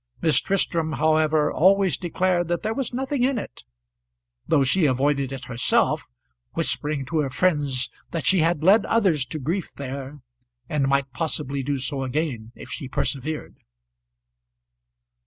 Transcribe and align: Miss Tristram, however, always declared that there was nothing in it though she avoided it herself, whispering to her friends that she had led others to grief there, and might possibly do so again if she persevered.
Miss 0.19 0.41
Tristram, 0.41 0.93
however, 0.93 1.51
always 1.53 1.95
declared 1.95 2.47
that 2.47 2.63
there 2.63 2.73
was 2.73 2.91
nothing 2.91 3.21
in 3.23 3.37
it 3.37 3.63
though 4.47 4.63
she 4.63 4.85
avoided 4.87 5.31
it 5.31 5.45
herself, 5.45 6.07
whispering 6.53 7.05
to 7.05 7.19
her 7.19 7.29
friends 7.29 7.91
that 8.09 8.25
she 8.25 8.39
had 8.39 8.63
led 8.63 8.83
others 8.87 9.27
to 9.27 9.37
grief 9.37 9.71
there, 9.75 10.21
and 10.67 10.87
might 10.87 11.13
possibly 11.13 11.61
do 11.61 11.77
so 11.77 12.01
again 12.01 12.51
if 12.55 12.71
she 12.71 12.87
persevered. 12.87 13.57